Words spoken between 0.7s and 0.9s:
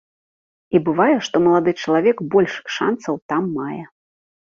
І